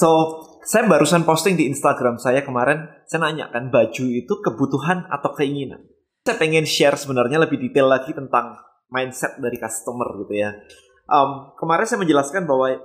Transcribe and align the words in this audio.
So, 0.00 0.40
saya 0.64 0.88
barusan 0.88 1.28
posting 1.28 1.60
di 1.60 1.68
Instagram 1.68 2.16
saya 2.16 2.40
kemarin, 2.40 2.88
saya 3.04 3.28
nanya 3.28 3.52
kan 3.52 3.68
baju 3.68 4.04
itu 4.08 4.32
kebutuhan 4.40 5.04
atau 5.12 5.36
keinginan. 5.36 5.84
Saya 6.24 6.40
pengen 6.40 6.64
share 6.64 6.96
sebenarnya 6.96 7.36
lebih 7.36 7.60
detail 7.60 7.92
lagi 7.92 8.16
tentang 8.16 8.56
mindset 8.88 9.36
dari 9.36 9.60
customer 9.60 10.08
gitu 10.24 10.40
ya. 10.40 10.56
Um, 11.04 11.52
kemarin 11.60 11.84
saya 11.84 12.00
menjelaskan 12.00 12.48
bahwa 12.48 12.80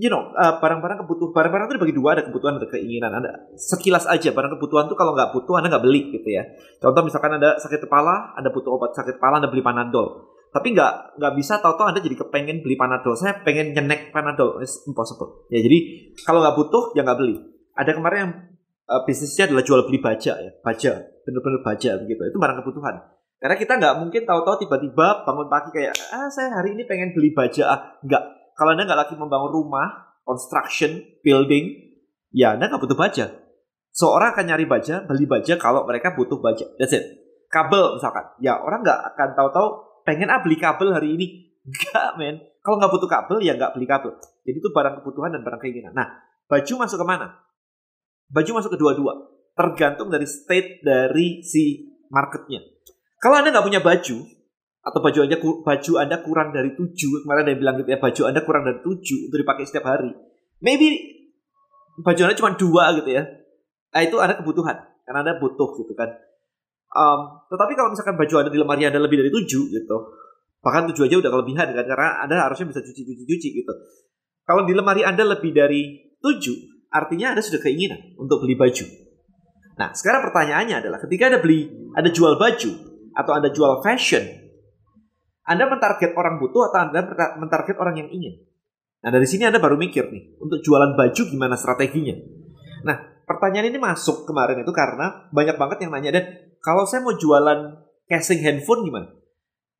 you 0.00 0.08
know 0.08 0.32
uh, 0.40 0.56
barang-barang 0.56 1.04
kebutuhan 1.04 1.36
barang-barang 1.36 1.66
itu 1.68 1.74
dibagi 1.76 1.94
dua 2.00 2.08
ada 2.16 2.22
kebutuhan 2.24 2.56
ada 2.56 2.68
keinginan 2.72 3.12
ada 3.12 3.52
sekilas 3.60 4.08
aja 4.08 4.32
barang 4.32 4.56
kebutuhan 4.56 4.88
tuh 4.88 4.96
kalau 4.96 5.12
nggak 5.12 5.36
butuh 5.36 5.60
anda 5.60 5.68
nggak 5.68 5.84
beli 5.84 6.08
gitu 6.08 6.24
ya 6.24 6.48
contoh 6.80 7.04
misalkan 7.04 7.36
ada 7.36 7.60
sakit 7.60 7.84
kepala 7.84 8.32
anda 8.32 8.48
butuh 8.48 8.72
obat 8.72 8.96
sakit 8.96 9.20
kepala 9.20 9.44
anda 9.44 9.52
beli 9.52 9.60
panadol 9.60 10.33
tapi 10.54 10.70
nggak 10.70 11.18
nggak 11.18 11.32
bisa 11.34 11.58
tahu-tahu 11.58 11.90
anda 11.90 11.98
jadi 11.98 12.14
kepengen 12.14 12.62
beli 12.62 12.78
panadol 12.78 13.18
saya 13.18 13.42
pengen 13.42 13.74
nyenek 13.74 14.14
panadol 14.14 14.62
It's 14.62 14.86
impossible 14.86 15.50
ya 15.50 15.58
jadi 15.58 15.78
kalau 16.22 16.38
nggak 16.38 16.54
butuh 16.54 16.94
ya 16.94 17.02
nggak 17.02 17.18
beli 17.18 17.42
ada 17.74 17.90
kemarin 17.90 18.18
yang 18.22 18.32
uh, 18.86 19.02
bisnisnya 19.02 19.50
adalah 19.50 19.66
jual 19.66 19.82
beli 19.90 19.98
baja 19.98 20.38
ya 20.38 20.54
baja 20.62 21.02
bener-bener 21.26 21.60
baja 21.66 21.98
begitu 21.98 22.22
itu 22.30 22.38
barang 22.38 22.62
kebutuhan 22.62 23.02
karena 23.42 23.56
kita 23.58 23.72
nggak 23.82 23.94
mungkin 23.98 24.22
tahu-tahu 24.22 24.62
tiba-tiba 24.62 25.26
bangun 25.26 25.50
pagi 25.50 25.74
kayak 25.74 25.92
ah 26.14 26.30
saya 26.30 26.54
hari 26.54 26.78
ini 26.78 26.86
pengen 26.86 27.10
beli 27.10 27.34
baja 27.34 27.74
ah 27.74 27.80
nggak 28.06 28.44
kalau 28.54 28.70
Anda 28.74 28.86
nggak 28.86 29.00
lagi 29.06 29.14
membangun 29.18 29.50
rumah, 29.50 30.14
construction, 30.22 31.02
building, 31.26 31.74
ya 32.30 32.54
Anda 32.54 32.70
nggak 32.70 32.82
butuh 32.86 32.98
baja. 32.98 33.34
Seorang 33.94 34.34
akan 34.34 34.44
nyari 34.50 34.66
baja, 34.66 35.02
beli 35.06 35.26
baja 35.26 35.54
kalau 35.58 35.86
mereka 35.86 36.14
butuh 36.14 36.38
baja. 36.38 36.66
That's 36.78 36.94
it. 36.94 37.04
Kabel 37.50 37.98
misalkan. 37.98 38.26
Ya 38.42 38.58
orang 38.58 38.82
nggak 38.82 39.14
akan 39.14 39.28
tahu-tahu 39.38 39.68
pengen 40.04 40.28
ah 40.30 40.40
beli 40.44 40.60
kabel 40.60 40.92
hari 40.92 41.16
ini. 41.16 41.26
Enggak 41.64 42.20
men. 42.20 42.36
Kalau 42.60 42.76
nggak 42.80 42.92
butuh 42.92 43.10
kabel 43.10 43.36
ya 43.40 43.56
nggak 43.56 43.72
beli 43.76 43.88
kabel. 43.88 44.12
Jadi 44.44 44.56
itu 44.60 44.68
barang 44.70 45.00
kebutuhan 45.00 45.32
dan 45.32 45.40
barang 45.40 45.60
keinginan. 45.60 45.92
Nah 45.96 46.08
baju 46.46 46.72
masuk 46.84 47.00
ke 47.00 47.06
mana? 47.08 47.40
Baju 48.28 48.50
masuk 48.60 48.70
ke 48.76 48.78
dua-dua. 48.78 49.12
Tergantung 49.56 50.12
dari 50.12 50.28
state 50.28 50.84
dari 50.84 51.40
si 51.40 51.88
marketnya. 52.12 52.60
Kalau 53.18 53.40
Anda 53.40 53.56
nggak 53.56 53.64
punya 53.64 53.80
baju, 53.80 54.16
atau 54.84 55.00
baju 55.00 55.18
anda 55.24 55.36
baju 55.40 55.92
anda 55.96 56.16
kurang 56.20 56.52
dari 56.52 56.76
tujuh 56.76 57.24
kemarin 57.24 57.48
ada 57.48 57.50
yang 57.56 57.60
bilang 57.64 57.76
gitu 57.80 57.88
ya 57.88 57.98
baju 57.98 58.22
anda 58.28 58.40
kurang 58.44 58.62
dari 58.68 58.78
tujuh 58.84 59.32
untuk 59.32 59.38
dipakai 59.40 59.64
setiap 59.64 59.88
hari 59.88 60.12
maybe 60.60 61.00
baju 62.04 62.20
anda 62.28 62.36
cuma 62.36 62.52
dua 62.52 62.92
gitu 63.00 63.16
ya 63.16 63.24
nah 63.96 64.04
itu 64.04 64.20
ada 64.20 64.36
kebutuhan 64.36 64.76
karena 65.08 65.18
anda 65.24 65.34
butuh 65.40 65.72
gitu 65.80 65.96
kan 65.96 66.12
um, 66.94 67.20
tetapi 67.50 67.72
kalau 67.74 67.90
misalkan 67.90 68.14
baju 68.14 68.34
anda 68.40 68.50
di 68.54 68.58
lemari 68.62 68.82
anda 68.86 69.02
lebih 69.02 69.26
dari 69.26 69.30
tujuh 69.34 69.64
gitu 69.74 69.96
bahkan 70.64 70.88
tujuh 70.88 71.10
aja 71.10 71.16
udah 71.20 71.30
kelebihan 71.34 71.66
kan 71.74 71.84
karena 71.84 72.08
anda 72.24 72.40
harusnya 72.40 72.70
bisa 72.70 72.80
cuci 72.80 73.02
cuci 73.04 73.24
cuci 73.28 73.48
gitu 73.60 73.72
kalau 74.46 74.64
di 74.64 74.72
lemari 74.72 75.02
anda 75.04 75.26
lebih 75.26 75.52
dari 75.52 76.14
tujuh 76.22 76.88
artinya 76.88 77.36
anda 77.36 77.42
sudah 77.44 77.60
keinginan 77.60 78.16
untuk 78.16 78.40
beli 78.46 78.56
baju 78.56 78.86
nah 79.76 79.92
sekarang 79.92 80.24
pertanyaannya 80.30 80.80
adalah 80.80 80.98
ketika 81.02 81.28
anda 81.28 81.40
beli 81.42 81.68
ada 81.92 82.08
jual 82.08 82.38
baju 82.38 82.70
atau 83.12 83.32
anda 83.36 83.50
jual 83.52 83.82
fashion 83.82 84.44
anda 85.44 85.68
mentarget 85.68 86.16
orang 86.16 86.40
butuh 86.40 86.72
atau 86.72 86.88
Anda 86.88 87.04
mentarget 87.36 87.76
orang 87.76 88.00
yang 88.00 88.08
ingin? 88.08 88.40
Nah 89.04 89.12
dari 89.12 89.28
sini 89.28 89.44
Anda 89.44 89.60
baru 89.60 89.76
mikir 89.76 90.08
nih, 90.08 90.40
untuk 90.40 90.64
jualan 90.64 90.96
baju 90.96 91.22
gimana 91.28 91.60
strateginya? 91.60 92.16
Nah 92.88 92.96
pertanyaan 93.28 93.68
ini 93.68 93.76
masuk 93.76 94.24
kemarin 94.24 94.64
itu 94.64 94.72
karena 94.72 95.28
banyak 95.28 95.56
banget 95.60 95.84
yang 95.84 95.92
nanya, 95.92 96.10
dan 96.16 96.24
kalau 96.64 96.88
saya 96.88 97.04
mau 97.04 97.12
jualan 97.12 97.84
casing 98.08 98.40
handphone 98.40 98.88
gimana? 98.88 99.08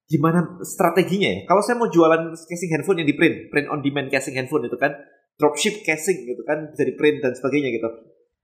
Gimana 0.04 0.60
strateginya 0.60 1.32
ya? 1.32 1.38
Kalau 1.48 1.64
saya 1.64 1.80
mau 1.80 1.88
jualan 1.88 2.36
casing 2.36 2.70
handphone 2.76 3.00
yang 3.00 3.08
di 3.08 3.16
print, 3.16 3.48
print 3.48 3.72
on 3.72 3.80
demand 3.80 4.12
casing 4.12 4.36
handphone 4.36 4.68
itu 4.68 4.76
kan, 4.76 4.92
dropship 5.40 5.80
casing 5.80 6.28
gitu 6.28 6.44
kan, 6.44 6.68
bisa 6.68 6.84
di 6.84 6.92
print 6.92 7.24
dan 7.24 7.32
sebagainya 7.32 7.72
gitu. 7.72 7.88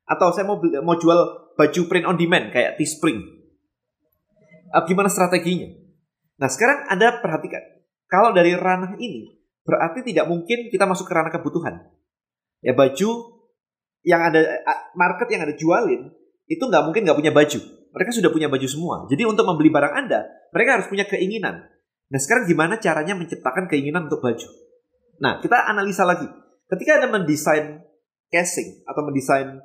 Atau 0.08 0.32
saya 0.32 0.48
mau 0.48 0.56
mau 0.80 0.96
jual 0.96 1.52
baju 1.52 1.80
print 1.84 2.08
on 2.08 2.16
demand 2.16 2.48
kayak 2.48 2.80
Teespring. 2.80 3.20
Uh, 4.72 4.82
gimana 4.88 5.12
strateginya? 5.12 5.68
Nah 6.40 6.48
sekarang 6.48 6.88
Anda 6.88 7.20
perhatikan, 7.20 7.60
kalau 8.08 8.32
dari 8.32 8.56
ranah 8.56 8.96
ini 8.96 9.36
berarti 9.60 10.00
tidak 10.00 10.32
mungkin 10.32 10.72
kita 10.72 10.88
masuk 10.88 11.04
ke 11.04 11.12
ranah 11.12 11.28
kebutuhan. 11.28 11.92
Ya 12.64 12.72
baju 12.72 13.36
yang 14.00 14.32
ada 14.32 14.64
market 14.96 15.28
yang 15.28 15.44
ada 15.44 15.52
jualin 15.52 16.08
itu 16.48 16.64
nggak 16.64 16.88
mungkin 16.88 17.04
nggak 17.04 17.18
punya 17.20 17.32
baju. 17.36 17.79
Mereka 17.90 18.10
sudah 18.14 18.30
punya 18.30 18.46
baju 18.46 18.66
semua. 18.70 19.06
Jadi 19.10 19.26
untuk 19.26 19.42
membeli 19.46 19.70
barang 19.70 19.94
Anda, 19.94 20.26
mereka 20.54 20.78
harus 20.78 20.86
punya 20.86 21.06
keinginan. 21.06 21.66
Nah 22.10 22.18
sekarang 22.18 22.46
gimana 22.46 22.78
caranya 22.78 23.14
menciptakan 23.14 23.70
keinginan 23.70 24.10
untuk 24.10 24.22
baju? 24.22 24.46
Nah 25.22 25.38
kita 25.42 25.66
analisa 25.70 26.06
lagi. 26.06 26.26
Ketika 26.70 27.02
Anda 27.02 27.08
mendesain 27.10 27.82
casing 28.30 28.86
atau 28.86 29.02
mendesain 29.02 29.58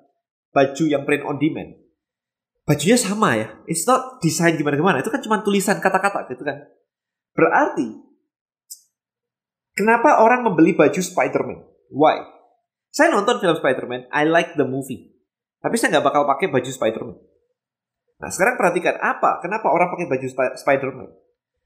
baju 0.49 0.83
yang 0.89 1.05
print 1.05 1.23
on 1.25 1.37
demand, 1.37 1.77
bajunya 2.65 2.97
sama 2.97 3.37
ya. 3.37 3.47
It's 3.69 3.85
not 3.85 4.21
desain 4.21 4.57
gimana-gimana. 4.57 5.05
Itu 5.05 5.13
kan 5.13 5.21
cuma 5.21 5.45
tulisan 5.45 5.77
kata-kata 5.77 6.25
gitu 6.33 6.41
kan. 6.41 6.65
Berarti, 7.37 7.93
kenapa 9.77 10.23
orang 10.23 10.47
membeli 10.49 10.73
baju 10.73 10.97
Spider-Man? 10.97 11.61
Why? 11.93 12.25
Saya 12.89 13.11
nonton 13.11 13.43
film 13.43 13.59
Spider-Man, 13.59 14.07
I 14.09 14.23
like 14.25 14.55
the 14.55 14.63
movie. 14.63 15.13
Tapi 15.59 15.75
saya 15.75 15.97
nggak 15.97 16.05
bakal 16.07 16.23
pakai 16.23 16.47
baju 16.47 16.69
Spider-Man. 16.71 17.17
Nah 18.21 18.29
sekarang 18.31 18.55
perhatikan, 18.55 18.95
apa? 18.99 19.43
Kenapa 19.43 19.67
orang 19.71 19.91
pakai 19.91 20.07
baju 20.07 20.27
Spider-Man? 20.55 21.09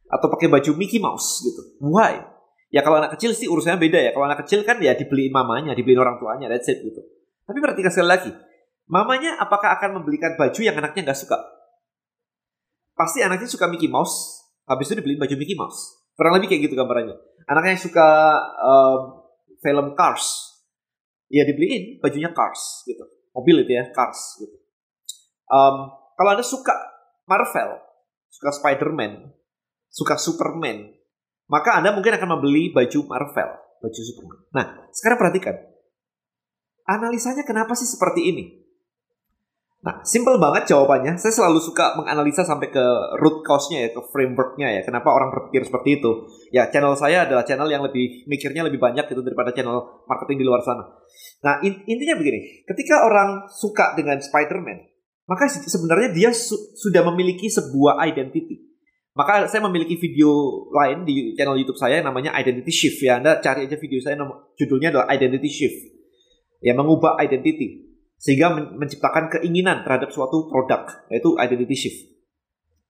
Atau 0.10 0.28
pakai 0.34 0.50
baju 0.50 0.72
Mickey 0.74 0.98
Mouse 0.98 1.46
gitu. 1.46 1.62
Why? 1.86 2.26
Ya 2.74 2.82
kalau 2.86 3.02
anak 3.02 3.18
kecil 3.18 3.34
sih 3.34 3.46
urusannya 3.46 3.78
beda 3.78 4.00
ya. 4.02 4.12
Kalau 4.14 4.26
anak 4.26 4.46
kecil 4.46 4.66
kan 4.66 4.82
ya 4.82 4.98
dibeliin 4.98 5.34
mamanya, 5.34 5.78
dibeliin 5.78 6.02
orang 6.02 6.18
tuanya, 6.18 6.50
that's 6.50 6.70
it 6.70 6.82
gitu. 6.82 7.02
Tapi 7.46 7.58
perhatikan 7.62 7.90
sekali 7.94 8.10
lagi, 8.10 8.32
Mamanya 8.90 9.38
apakah 9.38 9.78
akan 9.78 10.02
membelikan 10.02 10.34
baju 10.34 10.58
yang 10.66 10.74
anaknya 10.74 11.14
nggak 11.14 11.22
suka? 11.22 11.38
Pasti 12.98 13.22
anaknya 13.22 13.46
suka 13.46 13.70
Mickey 13.70 13.86
Mouse, 13.86 14.50
habis 14.66 14.90
itu 14.90 14.98
dibeliin 14.98 15.22
baju 15.22 15.36
Mickey 15.38 15.54
Mouse. 15.54 16.10
Kurang 16.18 16.42
lebih 16.42 16.50
kayak 16.50 16.68
gitu 16.68 16.74
gambarannya. 16.74 17.14
Anaknya 17.46 17.78
suka 17.78 18.10
um, 18.58 19.30
film 19.62 19.94
Cars, 19.94 20.26
ya 21.30 21.46
dibeliin 21.46 22.02
bajunya 22.02 22.34
Cars 22.34 22.82
gitu. 22.90 23.06
Mobil 23.30 23.62
itu 23.62 23.78
ya, 23.78 23.94
Cars 23.94 24.42
gitu. 24.42 24.58
Um, 25.54 25.94
kalau 26.20 26.36
anda 26.36 26.44
suka 26.44 26.76
Marvel, 27.24 27.80
suka 28.28 28.52
Spider-Man, 28.52 29.32
suka 29.88 30.20
Superman, 30.20 30.92
maka 31.48 31.80
anda 31.80 31.96
mungkin 31.96 32.12
akan 32.12 32.36
membeli 32.36 32.76
baju 32.76 33.08
Marvel, 33.08 33.50
baju 33.80 34.02
Superman. 34.04 34.40
Nah, 34.52 34.66
sekarang 34.92 35.16
perhatikan. 35.16 35.56
Analisanya 36.84 37.48
kenapa 37.48 37.72
sih 37.72 37.88
seperti 37.88 38.36
ini? 38.36 38.44
Nah, 39.80 40.04
simple 40.04 40.36
banget 40.44 40.68
jawabannya. 40.68 41.16
Saya 41.16 41.32
selalu 41.32 41.64
suka 41.64 41.96
menganalisa 41.96 42.44
sampai 42.44 42.68
ke 42.68 42.84
root 43.24 43.48
cause-nya 43.48 43.88
ya, 43.88 43.90
ke 43.96 44.02
framework-nya 44.12 44.68
ya. 44.76 44.82
Kenapa 44.84 45.08
orang 45.08 45.32
berpikir 45.32 45.64
seperti 45.64 46.04
itu? 46.04 46.28
Ya, 46.52 46.68
channel 46.68 47.00
saya 47.00 47.24
adalah 47.24 47.48
channel 47.48 47.72
yang 47.72 47.80
lebih 47.88 48.28
mikirnya 48.28 48.68
lebih 48.68 48.76
banyak 48.76 49.08
gitu 49.08 49.24
daripada 49.24 49.56
channel 49.56 50.04
marketing 50.04 50.44
di 50.44 50.46
luar 50.50 50.60
sana. 50.68 50.84
Nah, 51.48 51.64
intinya 51.64 52.20
begini. 52.20 52.68
Ketika 52.68 53.08
orang 53.08 53.48
suka 53.48 53.96
dengan 53.96 54.20
Spider-Man, 54.20 54.99
maka 55.30 55.46
sebenarnya 55.46 56.10
dia 56.10 56.30
su 56.34 56.58
sudah 56.74 57.06
memiliki 57.14 57.46
sebuah 57.46 58.02
identity. 58.10 58.66
Maka 59.14 59.46
saya 59.46 59.62
memiliki 59.70 60.00
video 60.00 60.32
lain 60.74 61.06
di 61.06 61.38
channel 61.38 61.60
YouTube 61.60 61.78
saya 61.78 62.02
yang 62.02 62.08
namanya 62.10 62.34
Identity 62.34 62.72
Shift 62.72 63.04
ya. 63.04 63.22
Anda 63.22 63.38
cari 63.44 63.68
aja 63.68 63.76
video 63.78 64.00
saya 64.00 64.16
judulnya 64.56 64.96
adalah 64.96 65.08
Identity 65.12 65.50
Shift. 65.50 65.80
Ya, 66.60 66.76
mengubah 66.76 67.16
identity 67.24 67.90
sehingga 68.20 68.52
menciptakan 68.52 69.32
keinginan 69.32 69.88
terhadap 69.88 70.12
suatu 70.12 70.52
produk 70.52 71.08
yaitu 71.08 71.40
identity 71.40 71.76
shift. 71.80 72.00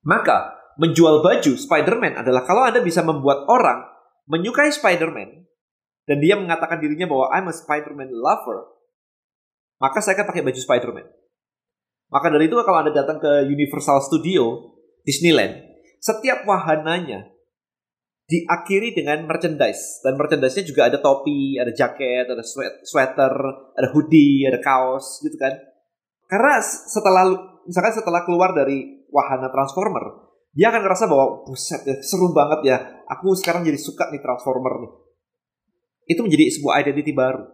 Maka 0.02 0.58
menjual 0.82 1.22
baju 1.22 1.54
Spider-Man 1.54 2.18
adalah 2.18 2.50
kalau 2.50 2.66
Anda 2.66 2.82
bisa 2.82 3.06
membuat 3.06 3.46
orang 3.46 3.86
menyukai 4.26 4.74
Spider-Man 4.74 5.46
dan 6.10 6.18
dia 6.18 6.34
mengatakan 6.34 6.82
dirinya 6.82 7.06
bahwa 7.06 7.30
I'm 7.30 7.46
a 7.46 7.54
Spider-Man 7.54 8.10
lover, 8.10 8.74
maka 9.78 10.02
saya 10.02 10.18
akan 10.18 10.34
pakai 10.34 10.42
baju 10.42 10.60
Spider-Man. 10.66 11.08
Maka 12.10 12.34
dari 12.34 12.50
itu 12.50 12.58
kalau 12.66 12.82
Anda 12.82 12.94
datang 12.94 13.22
ke 13.22 13.46
Universal 13.46 14.02
Studio 14.02 14.74
Disneyland, 15.06 15.62
setiap 16.02 16.42
wahananya 16.50 17.30
diakhiri 18.30 18.94
dengan 18.94 19.26
merchandise 19.26 20.06
dan 20.06 20.14
merchandise-nya 20.14 20.66
juga 20.66 20.86
ada 20.86 21.02
topi, 21.02 21.58
ada 21.58 21.74
jaket, 21.74 22.30
ada 22.30 22.46
sweater, 22.86 23.34
ada 23.74 23.88
hoodie, 23.90 24.46
ada 24.46 24.62
kaos 24.62 25.22
gitu 25.26 25.38
kan. 25.38 25.54
Karena 26.30 26.62
setelah 26.62 27.26
misalkan 27.66 27.94
setelah 27.98 28.22
keluar 28.22 28.54
dari 28.54 29.06
wahana 29.10 29.50
Transformer, 29.50 30.30
dia 30.54 30.70
akan 30.70 30.82
ngerasa 30.86 31.06
bahwa 31.10 31.46
buset 31.46 31.82
ya, 31.86 31.98
seru 32.06 32.30
banget 32.34 32.60
ya. 32.70 32.78
Aku 33.18 33.34
sekarang 33.34 33.66
jadi 33.66 33.78
suka 33.78 34.14
nih 34.14 34.22
Transformer 34.22 34.74
nih. 34.86 34.92
Itu 36.10 36.22
menjadi 36.26 36.54
sebuah 36.54 36.86
identity 36.86 37.14
baru. 37.14 37.50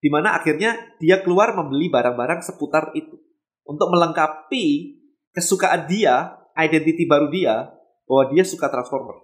Di 0.00 0.08
mana 0.10 0.38
akhirnya 0.38 0.78
dia 1.02 1.22
keluar 1.26 1.54
membeli 1.54 1.90
barang-barang 1.90 2.42
seputar 2.46 2.94
itu. 2.94 3.18
Untuk 3.66 3.88
melengkapi 3.92 4.96
kesukaan 5.34 5.86
dia, 5.86 6.36
identity 6.58 7.06
baru 7.06 7.30
dia, 7.30 7.70
bahwa 8.08 8.24
dia 8.34 8.42
suka 8.42 8.66
Transformer. 8.66 9.18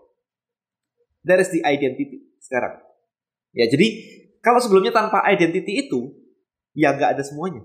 That 1.26 1.42
is 1.42 1.50
the 1.50 1.66
identity 1.66 2.22
sekarang. 2.38 2.78
Ya, 3.50 3.66
jadi 3.66 3.88
kalau 4.38 4.62
sebelumnya 4.62 4.94
tanpa 4.94 5.26
identity 5.26 5.90
itu, 5.90 6.14
Ya 6.76 6.92
nggak 6.92 7.16
ada 7.16 7.24
semuanya. 7.24 7.64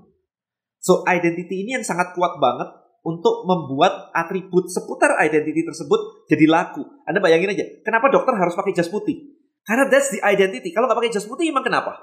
So 0.79 1.03
identity 1.03 1.67
ini 1.67 1.75
yang 1.77 1.85
sangat 1.85 2.15
kuat 2.15 2.39
banget 2.39 2.71
untuk 3.03 3.43
membuat 3.43 4.09
atribut 4.15 4.71
seputar 4.71 5.19
identity 5.19 5.67
tersebut 5.67 6.25
jadi 6.31 6.47
laku. 6.47 6.81
Anda 7.03 7.19
bayangin 7.19 7.51
aja, 7.51 7.65
kenapa 7.83 8.07
dokter 8.07 8.33
harus 8.39 8.55
pakai 8.55 8.71
jas 8.71 8.87
putih? 8.87 9.35
Karena 9.67 9.91
that's 9.91 10.09
the 10.15 10.23
identity. 10.23 10.71
Kalau 10.71 10.87
nggak 10.87 10.97
pakai 10.97 11.13
jas 11.13 11.27
putih, 11.27 11.51
emang 11.51 11.67
kenapa? 11.67 12.01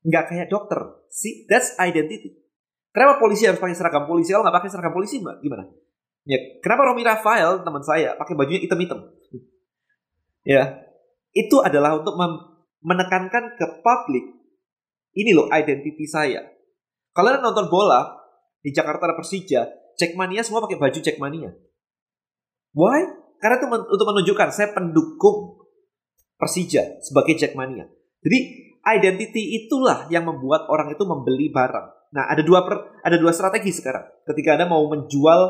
Nggak 0.00 0.32
kayak 0.32 0.48
dokter. 0.48 0.80
See, 1.12 1.44
that's 1.44 1.76
identity. 1.76 2.40
Kenapa 2.90 3.22
polisi 3.22 3.46
harus 3.46 3.62
pakai 3.62 3.76
seragam 3.78 4.04
polisi? 4.06 4.34
Kalau 4.34 4.42
nggak 4.42 4.56
pakai 4.62 4.70
seragam 4.70 4.94
polisi, 4.94 5.22
mbak, 5.22 5.38
gimana? 5.42 5.64
Ya, 6.26 6.38
kenapa 6.60 6.90
Romi 6.90 7.02
Rafael, 7.06 7.62
teman 7.62 7.82
saya, 7.86 8.18
pakai 8.18 8.34
bajunya 8.34 8.60
hitam-hitam? 8.60 8.98
Ya, 10.42 10.82
itu 11.30 11.56
adalah 11.62 12.02
untuk 12.02 12.18
menekankan 12.82 13.54
ke 13.54 13.66
publik, 13.80 14.26
ini 15.14 15.30
loh 15.30 15.46
identity 15.54 16.06
saya. 16.06 16.42
Kalau 17.14 17.34
nonton 17.38 17.70
bola, 17.70 18.20
di 18.60 18.70
Jakarta 18.70 19.10
ada 19.10 19.16
Persija, 19.16 19.66
Jackmania 19.96 20.44
semua 20.44 20.62
pakai 20.64 20.78
baju 20.78 20.98
Jackmania. 20.98 21.50
Why? 22.76 23.00
Karena 23.40 23.56
itu 23.56 23.66
untuk 23.68 24.06
menunjukkan 24.06 24.48
saya 24.52 24.68
pendukung 24.76 25.64
Persija 26.36 27.00
sebagai 27.04 27.36
Jackmania. 27.36 27.88
Jadi 28.20 28.38
identity 28.84 29.64
itulah 29.64 30.08
yang 30.08 30.24
membuat 30.24 30.68
orang 30.72 30.92
itu 30.92 31.04
membeli 31.04 31.52
barang. 31.52 32.10
Nah, 32.10 32.24
ada 32.26 32.42
dua 32.42 32.66
per, 32.66 33.00
ada 33.04 33.16
dua 33.20 33.30
strategi 33.30 33.70
sekarang. 33.70 34.02
Ketika 34.26 34.58
Anda 34.58 34.66
mau 34.66 34.82
menjual 34.90 35.40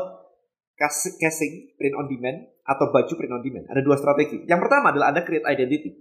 casing 1.21 1.77
print 1.77 1.95
on 1.97 2.09
demand 2.09 2.37
atau 2.65 2.89
baju 2.89 3.13
print 3.13 3.33
on 3.33 3.41
demand, 3.41 3.65
ada 3.69 3.81
dua 3.81 3.97
strategi. 3.97 4.45
Yang 4.45 4.59
pertama 4.67 4.93
adalah 4.93 5.09
Anda 5.13 5.25
create 5.25 5.45
identity. 5.45 5.91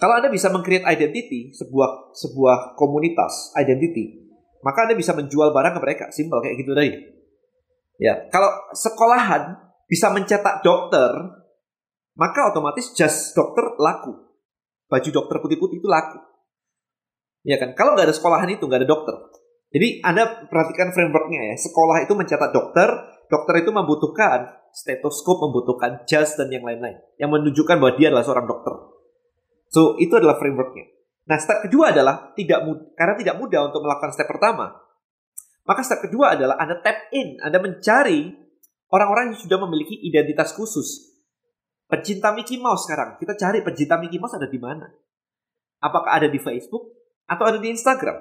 Kalau 0.00 0.16
Anda 0.16 0.32
bisa 0.32 0.48
meng-create 0.48 0.86
identity, 0.88 1.52
sebuah 1.52 2.16
sebuah 2.16 2.72
komunitas 2.78 3.52
identity, 3.58 4.32
maka 4.64 4.88
Anda 4.88 4.96
bisa 4.96 5.12
menjual 5.12 5.52
barang 5.52 5.76
ke 5.76 5.80
mereka. 5.80 6.04
Simpel 6.08 6.40
kayak 6.40 6.56
gitu 6.56 6.72
tadi. 6.72 6.92
Ya, 8.00 8.16
kalau 8.32 8.48
sekolahan 8.72 9.60
bisa 9.84 10.08
mencetak 10.08 10.64
dokter, 10.64 11.12
maka 12.16 12.48
otomatis 12.48 12.96
jas 12.96 13.36
dokter 13.36 13.76
laku. 13.76 14.29
Baju 14.90 15.08
dokter 15.14 15.36
putih-putih 15.38 15.78
itu 15.78 15.86
laku. 15.86 16.18
Ya 17.46 17.56
kan? 17.56 17.72
Kalau 17.78 17.94
nggak 17.94 18.10
ada 18.10 18.14
sekolahan 18.14 18.50
itu, 18.50 18.66
nggak 18.66 18.84
ada 18.84 18.90
dokter. 18.90 19.14
Jadi 19.70 20.02
Anda 20.02 20.50
perhatikan 20.50 20.90
frameworknya 20.90 21.54
ya. 21.54 21.56
Sekolah 21.56 22.02
itu 22.02 22.12
mencetak 22.18 22.50
dokter, 22.50 22.90
dokter 23.30 23.54
itu 23.62 23.70
membutuhkan 23.70 24.50
stetoskop, 24.74 25.46
membutuhkan 25.46 26.02
jas 26.10 26.34
dan 26.34 26.50
yang 26.50 26.66
lain-lain. 26.66 26.98
Yang 27.16 27.30
menunjukkan 27.30 27.76
bahwa 27.78 27.94
dia 27.94 28.10
adalah 28.10 28.26
seorang 28.26 28.50
dokter. 28.50 28.74
So, 29.70 29.94
itu 30.02 30.10
adalah 30.18 30.42
frameworknya. 30.42 30.90
Nah, 31.30 31.38
step 31.38 31.62
kedua 31.62 31.94
adalah 31.94 32.34
tidak 32.34 32.66
mudah, 32.66 32.90
karena 32.98 33.14
tidak 33.14 33.38
mudah 33.38 33.60
untuk 33.70 33.86
melakukan 33.86 34.10
step 34.10 34.26
pertama. 34.26 34.74
Maka 35.62 35.86
step 35.86 36.02
kedua 36.02 36.34
adalah 36.34 36.58
Anda 36.58 36.82
tap 36.82 37.06
in, 37.14 37.38
Anda 37.38 37.62
mencari 37.62 38.34
orang-orang 38.90 39.30
yang 39.30 39.38
sudah 39.38 39.58
memiliki 39.62 39.94
identitas 40.02 40.50
khusus. 40.50 41.09
Pecinta 41.90 42.30
Mickey 42.30 42.54
Mouse 42.62 42.86
sekarang, 42.86 43.18
kita 43.18 43.34
cari 43.34 43.66
pecinta 43.66 43.98
Mickey 43.98 44.22
Mouse 44.22 44.38
ada 44.38 44.46
di 44.46 44.62
mana? 44.62 44.86
Apakah 45.82 46.22
ada 46.22 46.30
di 46.30 46.38
Facebook 46.38 46.86
atau 47.26 47.50
ada 47.50 47.58
di 47.58 47.66
Instagram? 47.66 48.14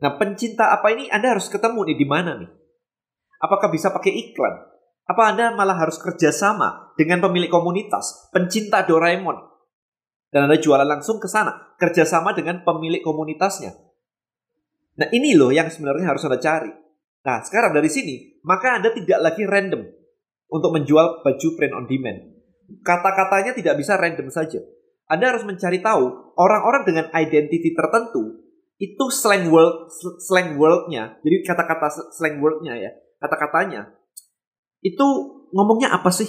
Nah, 0.00 0.16
pencinta 0.16 0.72
apa 0.72 0.88
ini 0.96 1.12
Anda 1.12 1.36
harus 1.36 1.52
ketemu 1.52 1.92
nih 1.92 1.96
di 2.00 2.06
mana 2.08 2.32
nih? 2.40 2.48
Apakah 3.44 3.68
bisa 3.68 3.92
pakai 3.92 4.12
iklan? 4.12 4.72
Apa 5.04 5.36
Anda 5.36 5.52
malah 5.52 5.76
harus 5.76 6.00
kerjasama 6.00 6.96
dengan 6.96 7.20
pemilik 7.20 7.52
komunitas, 7.52 8.32
pencinta 8.32 8.82
Doraemon, 8.88 9.36
dan 10.32 10.48
Anda 10.48 10.56
jualan 10.56 10.88
langsung 10.88 11.20
ke 11.20 11.28
sana, 11.28 11.76
kerjasama 11.76 12.32
dengan 12.32 12.64
pemilik 12.64 13.04
komunitasnya. 13.04 13.76
Nah 14.96 15.08
ini 15.12 15.36
loh 15.36 15.52
yang 15.52 15.68
sebenarnya 15.68 16.08
harus 16.08 16.24
Anda 16.24 16.40
cari. 16.40 16.72
Nah 17.24 17.44
sekarang 17.44 17.76
dari 17.76 17.92
sini, 17.92 18.40
maka 18.48 18.80
Anda 18.80 18.96
tidak 18.96 19.20
lagi 19.20 19.44
random 19.44 19.84
untuk 20.48 20.70
menjual 20.72 21.20
baju 21.20 21.48
print 21.56 21.74
on 21.76 21.84
demand. 21.84 22.35
Kata-katanya 22.82 23.54
tidak 23.54 23.78
bisa 23.78 23.94
random 23.98 24.28
saja. 24.30 24.60
Anda 25.06 25.34
harus 25.34 25.46
mencari 25.46 25.78
tahu 25.78 26.34
orang-orang 26.34 26.82
dengan 26.82 27.06
identity 27.14 27.74
tertentu 27.74 28.42
itu 28.76 29.04
slang 29.08 29.48
word 29.48 29.88
slang 30.20 30.60
wordnya 30.60 31.16
jadi 31.24 31.40
kata-kata 31.48 32.12
slang 32.12 32.44
wordnya 32.44 32.76
ya 32.76 32.92
kata-katanya 33.24 33.96
itu 34.84 35.06
ngomongnya 35.56 35.96
apa 35.96 36.12
sih 36.12 36.28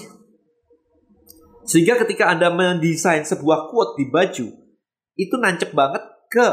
sehingga 1.67 1.99
ketika 1.99 2.31
Anda 2.31 2.47
mendesain 2.47 3.27
sebuah 3.27 3.67
quote 3.67 3.99
di 3.99 4.07
baju, 4.07 4.47
itu 5.19 5.35
nancep 5.35 5.75
banget 5.75 5.99
ke 6.31 6.47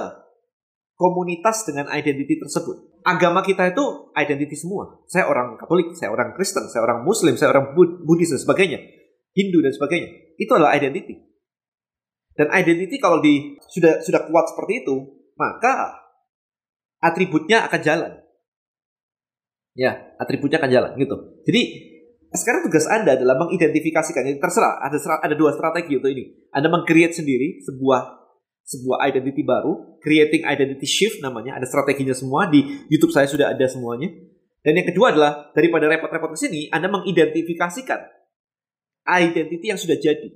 komunitas 0.98 1.62
dengan 1.70 1.86
identity 1.94 2.34
tersebut. 2.42 2.98
Agama 3.06 3.46
kita 3.46 3.70
itu 3.70 4.10
identity 4.18 4.58
semua. 4.58 4.98
Saya 5.06 5.30
orang 5.30 5.54
Katolik, 5.54 5.94
saya 5.94 6.10
orang 6.10 6.34
Kristen, 6.34 6.66
saya 6.66 6.82
orang 6.82 7.06
Muslim, 7.06 7.38
saya 7.38 7.54
orang 7.54 7.78
Buddhis 7.78 8.34
dan 8.34 8.42
sebagainya. 8.42 8.82
Hindu 9.34 9.60
dan 9.60 9.74
sebagainya. 9.74 10.38
Itu 10.38 10.54
adalah 10.54 10.78
identity. 10.78 11.18
Dan 12.34 12.50
identity 12.50 12.98
kalau 12.98 13.22
di 13.22 13.58
sudah 13.70 14.02
sudah 14.02 14.26
kuat 14.26 14.50
seperti 14.50 14.82
itu, 14.82 14.96
maka 15.38 16.02
atributnya 16.98 17.66
akan 17.66 17.80
jalan. 17.82 18.12
Ya, 19.74 20.14
atributnya 20.18 20.62
akan 20.62 20.70
jalan 20.70 20.90
gitu. 20.98 21.16
Jadi 21.46 21.62
sekarang 22.34 22.66
tugas 22.66 22.86
Anda 22.90 23.14
adalah 23.14 23.38
mengidentifikasikan. 23.46 24.22
Jadi 24.26 24.38
terserah 24.42 24.82
ada 24.82 24.98
ada 24.98 25.34
dua 25.38 25.54
strategi 25.54 25.94
untuk 25.98 26.10
ini. 26.10 26.50
Anda 26.50 26.66
mengcreate 26.70 27.14
sendiri 27.14 27.62
sebuah 27.62 28.22
sebuah 28.64 28.98
identity 29.06 29.44
baru, 29.44 30.00
creating 30.02 30.42
identity 30.42 30.86
shift 30.88 31.22
namanya. 31.22 31.58
Ada 31.58 31.70
strateginya 31.70 32.16
semua 32.16 32.50
di 32.50 32.64
YouTube 32.90 33.14
saya 33.14 33.30
sudah 33.30 33.54
ada 33.54 33.66
semuanya. 33.70 34.10
Dan 34.64 34.80
yang 34.80 34.88
kedua 34.88 35.12
adalah 35.12 35.52
daripada 35.52 35.86
repot-repot 35.86 36.34
ke 36.34 36.38
sini, 36.40 36.60
Anda 36.72 36.88
mengidentifikasikan 36.88 38.23
identity 39.04 39.66
yang 39.68 39.80
sudah 39.80 39.96
jadi. 40.00 40.28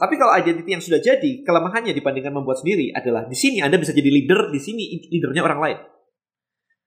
Tapi 0.00 0.14
kalau 0.16 0.32
identity 0.32 0.70
yang 0.72 0.80
sudah 0.80 0.96
jadi, 0.96 1.44
kelemahannya 1.44 1.92
dibandingkan 1.92 2.32
membuat 2.32 2.64
sendiri 2.64 2.88
adalah 2.96 3.28
di 3.28 3.36
sini 3.36 3.60
Anda 3.60 3.76
bisa 3.76 3.92
jadi 3.92 4.08
leader, 4.08 4.48
di 4.48 4.60
sini 4.60 4.96
leadernya 5.12 5.44
orang 5.44 5.60
lain. 5.60 5.78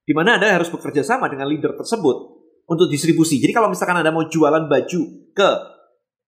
Di 0.04 0.14
mana 0.18 0.42
Anda 0.42 0.58
harus 0.58 0.74
bekerja 0.74 1.06
sama 1.06 1.30
dengan 1.30 1.46
leader 1.46 1.78
tersebut 1.78 2.18
untuk 2.66 2.90
distribusi. 2.90 3.38
Jadi 3.38 3.54
kalau 3.54 3.70
misalkan 3.70 4.02
Anda 4.02 4.10
mau 4.10 4.26
jualan 4.26 4.66
baju 4.66 5.02
ke 5.30 5.50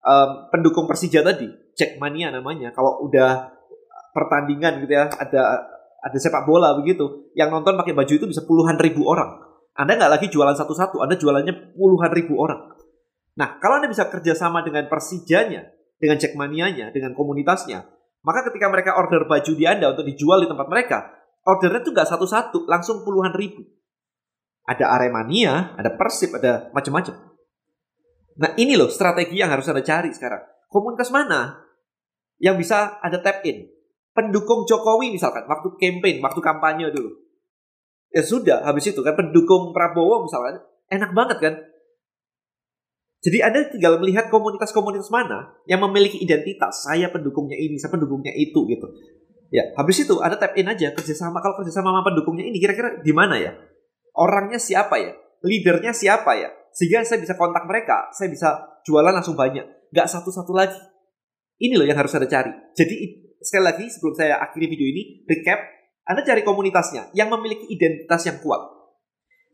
um, 0.06 0.30
pendukung 0.54 0.86
Persija 0.86 1.26
tadi, 1.26 1.50
Jackmania 1.74 2.30
namanya, 2.30 2.70
kalau 2.72 3.02
udah 3.10 3.50
pertandingan 4.14 4.86
gitu 4.86 4.94
ya, 4.94 5.10
ada 5.10 5.66
ada 6.06 6.18
sepak 6.22 6.46
bola 6.46 6.78
begitu, 6.78 7.34
yang 7.34 7.50
nonton 7.50 7.74
pakai 7.74 7.98
baju 7.98 8.14
itu 8.14 8.30
bisa 8.30 8.46
puluhan 8.46 8.78
ribu 8.78 9.10
orang. 9.10 9.42
Anda 9.74 9.98
nggak 9.98 10.12
lagi 10.22 10.28
jualan 10.30 10.54
satu-satu, 10.54 11.02
Anda 11.02 11.18
jualannya 11.18 11.74
puluhan 11.74 12.14
ribu 12.14 12.38
orang. 12.38 12.75
Nah, 13.36 13.60
kalau 13.60 13.84
Anda 13.84 13.92
bisa 13.92 14.08
kerjasama 14.08 14.64
dengan 14.64 14.88
Persijanya, 14.88 15.68
dengan 16.00 16.16
Jackmanianya, 16.16 16.96
dengan 16.96 17.12
komunitasnya, 17.12 17.84
maka 18.24 18.48
ketika 18.50 18.72
mereka 18.72 18.96
order 18.96 19.28
baju 19.28 19.52
di 19.54 19.66
Anda 19.68 19.92
untuk 19.92 20.08
dijual 20.08 20.44
di 20.44 20.50
tempat 20.50 20.68
mereka, 20.72 20.98
ordernya 21.44 21.84
tuh 21.84 21.92
nggak 21.92 22.10
satu-satu, 22.10 22.66
langsung 22.66 23.04
puluhan 23.04 23.36
ribu. 23.36 23.62
Ada 24.66 24.98
Aremania, 24.98 25.78
ada 25.78 25.94
Persib, 25.94 26.34
ada 26.34 26.74
macam-macam. 26.74 27.14
Nah 28.36 28.52
ini 28.58 28.74
loh 28.76 28.90
strategi 28.90 29.40
yang 29.40 29.54
harus 29.54 29.70
Anda 29.70 29.86
cari 29.86 30.10
sekarang. 30.10 30.42
Komunitas 30.72 31.14
mana 31.14 31.62
yang 32.42 32.58
bisa 32.58 32.98
ada 33.00 33.22
tap 33.22 33.46
in? 33.46 33.70
Pendukung 34.16 34.64
Jokowi 34.64 35.12
misalkan, 35.12 35.44
waktu 35.46 35.76
campaign, 35.76 36.24
waktu 36.24 36.40
kampanye 36.40 36.88
dulu. 36.88 37.12
Ya 38.16 38.24
sudah, 38.24 38.64
habis 38.64 38.88
itu 38.88 39.04
kan 39.04 39.12
pendukung 39.20 39.76
Prabowo 39.76 40.24
misalkan, 40.24 40.64
enak 40.88 41.12
banget 41.12 41.38
kan? 41.44 41.54
Jadi 43.26 43.42
Anda 43.42 43.66
tinggal 43.74 43.98
melihat 43.98 44.30
komunitas-komunitas 44.30 45.10
mana 45.10 45.58
yang 45.66 45.82
memiliki 45.82 46.22
identitas. 46.22 46.86
Saya 46.86 47.10
pendukungnya 47.10 47.58
ini, 47.58 47.82
saya 47.82 47.90
pendukungnya 47.90 48.30
itu 48.38 48.70
gitu. 48.70 48.86
Ya, 49.50 49.74
habis 49.82 49.98
itu 50.06 50.22
ada 50.22 50.38
tap 50.38 50.54
in 50.54 50.70
aja 50.70 50.94
kerjasama. 50.94 51.42
Kalau 51.42 51.58
kerjasama 51.58 51.90
sama 51.90 52.06
pendukungnya 52.06 52.46
ini 52.46 52.62
kira-kira 52.62 53.02
di 53.02 53.14
mana 53.14 53.42
ya? 53.42 53.58
orangnya 54.16 54.58
siapa 54.58 54.96
ya, 54.98 55.14
leadernya 55.44 55.92
siapa 55.92 56.40
ya, 56.40 56.50
sehingga 56.72 57.04
saya 57.04 57.20
bisa 57.22 57.36
kontak 57.36 57.68
mereka, 57.68 58.10
saya 58.16 58.32
bisa 58.32 58.80
jualan 58.88 59.12
langsung 59.12 59.36
banyak, 59.36 59.92
nggak 59.92 60.08
satu-satu 60.08 60.56
lagi. 60.56 60.80
Ini 61.60 61.80
loh 61.80 61.88
yang 61.88 62.00
harus 62.00 62.12
Anda 62.16 62.28
cari. 62.28 62.52
Jadi 62.76 62.96
sekali 63.40 63.64
lagi 63.64 63.86
sebelum 63.88 64.16
saya 64.16 64.40
akhiri 64.44 64.68
video 64.68 64.88
ini, 64.88 65.24
recap, 65.28 65.60
Anda 66.08 66.24
cari 66.24 66.44
komunitasnya 66.44 67.12
yang 67.16 67.32
memiliki 67.32 67.68
identitas 67.72 68.28
yang 68.28 68.40
kuat. 68.44 68.60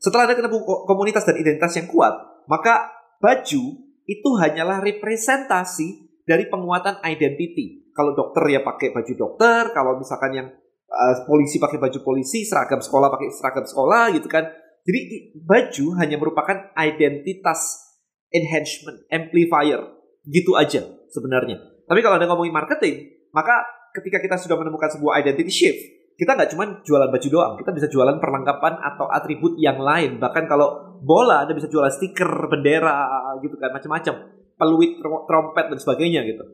Setelah 0.01 0.29
Anda 0.29 0.37
ketemu 0.37 0.65
komunitas 0.65 1.25
dan 1.25 1.37
identitas 1.37 1.73
yang 1.77 1.85
kuat, 1.89 2.13
maka 2.49 2.89
baju 3.21 3.63
itu 4.09 4.29
hanyalah 4.41 4.81
representasi 4.81 6.09
dari 6.25 6.49
penguatan 6.49 6.99
identity. 7.05 7.93
Kalau 7.93 8.17
dokter 8.17 8.43
ya 8.49 8.65
pakai 8.65 8.91
baju 8.91 9.13
dokter, 9.13 9.71
kalau 9.71 10.01
misalkan 10.01 10.31
yang 10.33 10.47
uh, 10.89 11.15
polisi 11.29 11.61
pakai 11.61 11.77
baju 11.77 11.99
polisi, 12.01 12.43
seragam 12.43 12.81
sekolah 12.81 13.07
pakai 13.13 13.29
seragam 13.31 13.65
sekolah 13.67 14.11
gitu 14.17 14.27
kan. 14.27 14.49
Jadi 14.81 14.99
baju 15.37 15.85
hanya 16.01 16.17
merupakan 16.17 16.73
identitas 16.73 17.93
enhancement, 18.33 19.05
amplifier, 19.13 19.85
gitu 20.25 20.57
aja 20.57 20.81
sebenarnya. 21.11 21.61
Tapi 21.85 21.99
kalau 22.01 22.17
Anda 22.17 22.27
ngomongin 22.31 22.55
marketing, 22.55 22.95
maka 23.35 23.53
ketika 23.93 24.23
kita 24.23 24.35
sudah 24.39 24.57
menemukan 24.57 24.89
sebuah 24.89 25.21
identity 25.21 25.51
shift, 25.51 25.81
kita 26.15 26.33
nggak 26.33 26.49
cuma 26.55 26.79
jualan 26.81 27.09
baju 27.11 27.27
doang, 27.27 27.53
kita 27.59 27.71
bisa 27.75 27.87
jualan 27.91 28.17
perlengkapan 28.17 28.79
atau 28.79 29.11
atribut 29.11 29.59
yang 29.59 29.77
lain. 29.77 30.17
Bahkan 30.17 30.47
kalau 30.47 30.90
bola, 31.01 31.43
Anda 31.43 31.57
bisa 31.57 31.67
jualan 31.67 31.89
stiker, 31.89 32.47
bendera, 32.47 33.09
gitu 33.41 33.57
kan, 33.57 33.73
macam-macam. 33.73 34.37
Peluit, 34.55 35.01
trompet, 35.01 35.65
dan 35.73 35.79
sebagainya 35.81 36.21
gitu. 36.23 36.45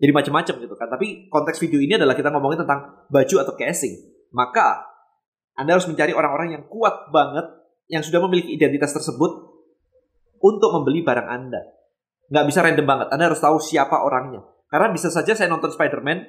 Jadi 0.00 0.12
macam-macam 0.14 0.54
gitu 0.64 0.74
kan. 0.78 0.88
Tapi 0.88 1.28
konteks 1.28 1.58
video 1.60 1.82
ini 1.82 1.98
adalah 1.98 2.16
kita 2.16 2.32
ngomongin 2.32 2.64
tentang 2.64 3.04
baju 3.10 3.36
atau 3.42 3.52
casing. 3.58 3.94
Maka, 4.32 4.86
Anda 5.58 5.76
harus 5.76 5.90
mencari 5.90 6.14
orang-orang 6.14 6.56
yang 6.56 6.64
kuat 6.70 7.10
banget, 7.10 7.44
yang 7.90 8.00
sudah 8.06 8.22
memiliki 8.24 8.54
identitas 8.54 8.94
tersebut, 8.94 9.50
untuk 10.40 10.70
membeli 10.72 11.04
barang 11.04 11.28
Anda. 11.28 11.60
Nggak 12.30 12.46
bisa 12.48 12.58
random 12.64 12.86
banget, 12.86 13.08
Anda 13.12 13.24
harus 13.28 13.42
tahu 13.42 13.58
siapa 13.60 14.00
orangnya. 14.00 14.40
Karena 14.70 14.88
bisa 14.94 15.10
saja 15.10 15.34
saya 15.34 15.50
nonton 15.50 15.74
Spider-Man, 15.74 16.22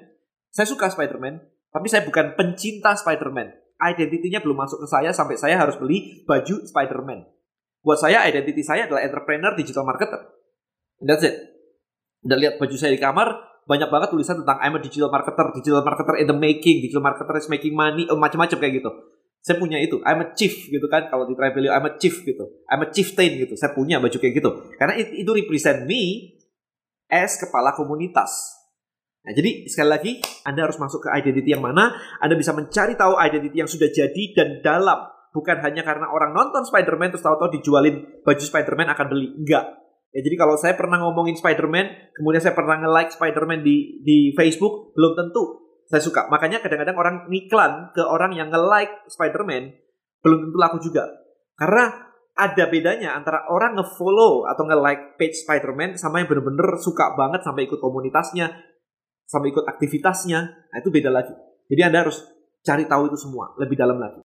saya 0.52 0.68
suka 0.68 0.90
Spider-Man, 0.90 1.40
tapi 1.72 1.88
saya 1.88 2.04
bukan 2.04 2.36
pencinta 2.36 2.98
Spider-Man. 2.98 3.54
Identitinya 3.82 4.44
belum 4.44 4.58
masuk 4.62 4.84
ke 4.84 4.88
saya 4.90 5.10
sampai 5.16 5.38
saya 5.40 5.56
harus 5.58 5.78
beli 5.80 6.26
baju 6.28 6.66
Spider-Man. 6.68 7.41
Buat 7.82 8.00
saya, 8.02 8.26
identiti 8.30 8.62
saya 8.62 8.86
adalah 8.86 9.02
entrepreneur 9.02 9.54
digital 9.58 9.86
marketer. 9.86 10.22
that's 11.02 11.26
it. 11.26 11.34
Udah 12.22 12.38
lihat 12.38 12.62
baju 12.62 12.76
saya 12.78 12.94
di 12.94 13.02
kamar, 13.02 13.34
banyak 13.66 13.90
banget 13.90 14.10
tulisan 14.14 14.42
tentang 14.46 14.58
I'm 14.62 14.78
a 14.78 14.82
digital 14.82 15.10
marketer, 15.10 15.46
digital 15.58 15.82
marketer 15.82 16.16
in 16.22 16.30
the 16.30 16.38
making, 16.38 16.86
digital 16.86 17.02
marketer 17.02 17.34
is 17.38 17.50
making 17.50 17.74
money, 17.74 18.06
oh, 18.10 18.18
macam-macam 18.18 18.58
kayak 18.62 18.74
gitu. 18.82 18.92
Saya 19.42 19.58
punya 19.58 19.82
itu, 19.82 19.98
I'm 20.06 20.22
a 20.22 20.28
chief 20.38 20.70
gitu 20.70 20.86
kan, 20.86 21.10
kalau 21.10 21.26
di 21.26 21.34
Travelio 21.34 21.74
I'm 21.74 21.90
a 21.90 21.98
chief 21.98 22.22
gitu, 22.22 22.46
I'm 22.70 22.86
a 22.86 22.90
chieftain 22.94 23.42
gitu, 23.42 23.58
saya 23.58 23.74
punya 23.74 23.98
baju 23.98 24.14
kayak 24.14 24.38
gitu. 24.38 24.50
Karena 24.78 25.02
itu 25.02 25.32
represent 25.34 25.90
me 25.90 26.38
as 27.10 27.42
kepala 27.42 27.74
komunitas. 27.74 28.62
Nah, 29.22 29.34
jadi 29.38 29.70
sekali 29.70 29.90
lagi 29.90 30.12
Anda 30.46 30.70
harus 30.70 30.78
masuk 30.82 31.06
ke 31.06 31.10
identity 31.14 31.54
yang 31.54 31.62
mana, 31.62 31.94
Anda 32.22 32.38
bisa 32.38 32.54
mencari 32.54 32.94
tahu 32.94 33.18
identity 33.18 33.58
yang 33.58 33.70
sudah 33.70 33.90
jadi 33.90 34.24
dan 34.38 34.62
dalam. 34.62 35.10
Bukan 35.32 35.64
hanya 35.64 35.82
karena 35.88 36.12
orang 36.12 36.36
nonton 36.36 36.68
Spider-Man 36.68 37.16
terus 37.16 37.24
tahu-tahu 37.24 37.56
dijualin 37.56 38.04
baju 38.24 38.44
Spider-Man 38.44 38.92
akan 38.92 39.06
beli. 39.08 39.28
Enggak. 39.40 39.80
Ya, 40.12 40.20
jadi 40.28 40.36
kalau 40.36 40.60
saya 40.60 40.76
pernah 40.76 41.00
ngomongin 41.00 41.40
Spider-Man, 41.40 42.12
kemudian 42.20 42.44
saya 42.44 42.52
pernah 42.52 42.76
nge-like 42.84 43.16
Spider-Man 43.16 43.64
di, 43.64 44.04
di 44.04 44.36
Facebook, 44.36 44.92
belum 44.92 45.16
tentu 45.16 45.72
saya 45.88 46.04
suka. 46.04 46.28
Makanya 46.28 46.60
kadang-kadang 46.60 47.00
orang 47.00 47.16
ngiklan 47.32 47.96
ke 47.96 48.04
orang 48.04 48.36
yang 48.36 48.52
nge-like 48.52 49.08
Spider-Man, 49.08 49.72
belum 50.20 50.40
tentu 50.48 50.58
laku 50.60 50.78
juga. 50.84 51.08
Karena 51.56 52.12
ada 52.36 52.66
bedanya 52.68 53.16
antara 53.16 53.48
orang 53.48 53.76
nge-follow 53.80 54.48
atau 54.52 54.64
nge-like 54.68 55.16
page 55.16 55.48
Spider-Man 55.48 56.00
sama 56.00 56.24
yang 56.24 56.28
bener-bener 56.28 56.80
suka 56.80 57.16
banget 57.16 57.44
sampai 57.44 57.68
ikut 57.68 57.80
komunitasnya, 57.80 58.52
sampai 59.28 59.52
ikut 59.52 59.68
aktivitasnya. 59.68 60.40
Nah, 60.72 60.78
itu 60.80 60.92
beda 60.92 61.12
lagi. 61.12 61.36
Jadi 61.72 61.82
Anda 61.88 62.08
harus 62.08 62.24
cari 62.64 62.88
tahu 62.88 63.12
itu 63.12 63.18
semua 63.20 63.52
lebih 63.60 63.76
dalam 63.76 64.00
lagi. 64.00 64.24